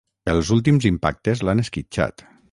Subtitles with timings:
[0.31, 2.25] Els últims impactes l'han esquitxat.